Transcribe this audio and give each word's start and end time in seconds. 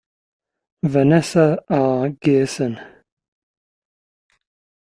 Vanessa 0.93 1.63
R. 1.69 2.09
Gearson. 2.21 2.73